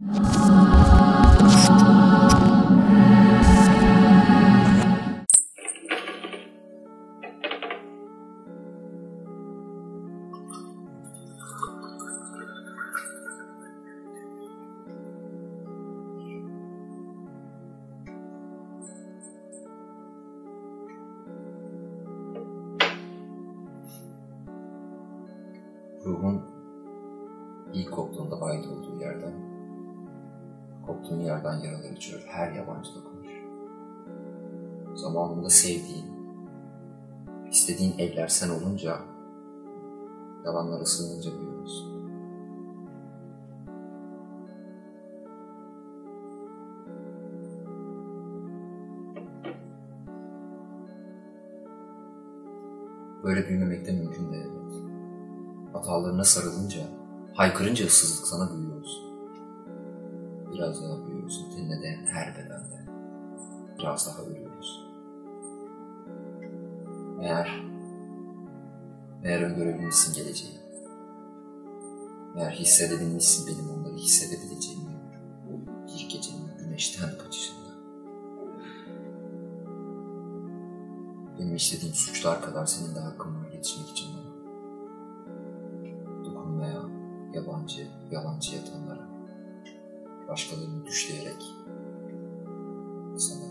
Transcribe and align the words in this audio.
Ruhun 0.00 0.10
ilk 27.72 27.92
koptuğunda 27.92 28.40
ait 28.40 28.66
olduğu 28.66 29.00
yerden, 29.00 29.57
koptuğun 30.88 31.20
yerden 31.20 31.58
yaralar 31.58 31.90
açıyor 31.90 32.20
her 32.26 32.52
yabancı 32.52 32.90
dokunuş. 32.94 33.28
Zamanında 34.94 35.50
sevdiğin, 35.50 36.06
istediğin 37.50 37.98
eller 37.98 38.28
sen 38.28 38.48
olunca, 38.48 38.98
yalanlara 40.44 40.84
sığınınca 40.84 41.30
büyüyorsun. 41.40 41.98
Böyle 53.24 53.48
büyümemek 53.48 53.86
de 53.86 53.92
mümkün 53.92 54.32
değil. 54.32 54.48
Hatalarına 55.72 56.24
sarılınca, 56.24 56.80
haykırınca 57.34 57.86
ıssızlık 57.86 58.26
sana 58.26 58.56
büyüyorsun. 58.56 59.07
Biraz 60.52 60.82
daha 60.82 61.06
büyüyorsun, 61.06 61.50
tenine 61.50 61.82
değen 61.82 62.06
her 62.06 62.34
bedende. 62.34 62.90
Biraz 63.78 64.06
daha 64.06 64.22
ölüyorsun. 64.22 64.88
Meğer, 67.18 67.62
meğer 69.22 69.42
öngörebilmişsin 69.42 70.14
geleceği. 70.14 70.58
Meğer 72.34 72.50
hissedebilmişsin 72.50 73.46
benim 73.46 73.70
onları 73.70 73.94
hissedebileceğimi. 73.94 74.88
Bir 75.86 76.08
gecenin 76.08 76.58
güneşten 76.58 77.18
kaçışında. 77.18 77.68
Benim 81.38 81.54
işlediğim 81.54 81.94
suçlar 81.94 82.42
kadar 82.42 82.66
senin 82.66 82.94
de 82.94 83.00
hakkın 83.00 83.34
var 83.34 83.52
yetişmek 83.52 83.88
için 83.88 84.08
bana. 84.16 84.28
Dokunmaya, 86.24 86.82
yabancı, 87.32 87.86
yalancı 88.10 88.56
yatanlara, 88.56 89.17
başkalarını 90.28 90.86
düşleyerek 90.86 91.42
sana, 93.18 93.44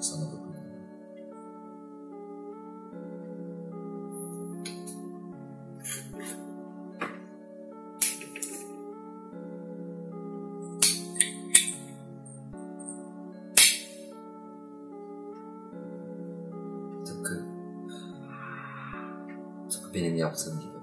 sana 0.00 0.32
dokunmaya. 0.32 0.64
Tıpkı, 17.04 17.44
tıpkı 19.70 19.94
benim 19.94 20.16
yaptığım 20.16 20.60
gibi. 20.60 20.73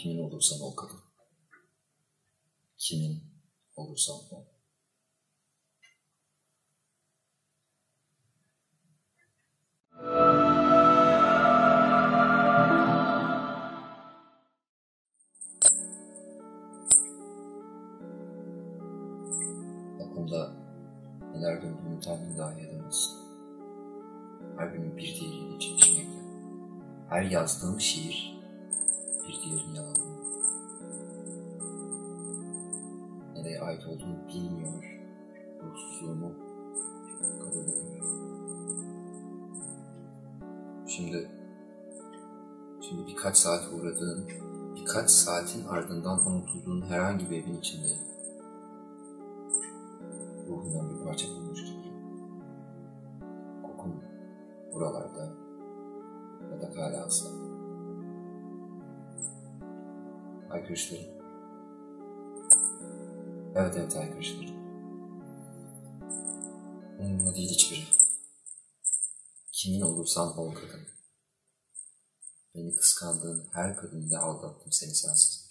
Kimin 0.00 0.18
olursan 0.18 0.60
ol 0.60 0.76
kadın. 0.76 1.00
Kimin 2.78 3.22
olursan 3.76 4.16
ol. 4.16 4.44
Aklımda 20.00 20.52
neler 21.34 21.62
döndüğünü 21.62 22.00
tahmin 22.00 22.38
dahi 22.38 22.60
edemezsin. 22.60 23.18
Her 24.58 24.66
günün 24.66 24.96
bir 24.96 25.20
diğeriyle 25.20 25.58
çekişmekte. 25.58 26.20
Her 27.08 27.22
yazdığım 27.22 27.80
şiir 27.80 28.39
bir 29.30 29.42
diğerinin 29.42 29.74
yalanı. 29.74 29.94
Nereye 33.34 33.60
ait 33.60 33.86
olduğunu 33.86 34.28
bilmiyor. 34.28 35.00
Ruhsuzluğumu 35.62 36.32
kabul 37.38 37.62
ediyor. 37.62 38.04
Şimdi, 40.86 41.30
şimdi 42.80 43.06
birkaç 43.06 43.36
saat 43.36 43.72
uğradığın, 43.72 44.28
birkaç 44.76 45.10
saatin 45.10 45.64
ardından 45.64 46.26
unutulduğun 46.26 46.82
herhangi 46.82 47.30
bir 47.30 47.42
evin 47.42 47.58
içindeyim. 47.58 48.00
Ruhundan 50.48 50.90
bir 50.90 51.04
parça 51.04 51.28
bulmuş 51.28 51.64
gibi. 51.64 51.92
Kokun 53.62 53.94
buralarda 54.74 55.28
ya 56.52 56.62
da 56.62 56.82
hala 56.82 57.04
asla. 57.04 57.49
Haykırışlarım. 60.50 61.04
Evet 63.54 63.74
evet 63.76 63.96
haykırışlarım. 63.96 64.60
Umurumda 66.98 67.34
değil 67.34 67.50
hiçbiri. 67.50 67.84
Kimin 69.52 69.80
olursan 69.80 70.38
ol 70.38 70.54
kadın. 70.54 70.86
Beni 72.54 72.76
kıskandığın 72.76 73.48
her 73.52 73.76
kadın 73.76 74.02
ile 74.02 74.18
aldattım 74.18 74.72
seni 74.72 74.94
sensiz. 74.94 75.49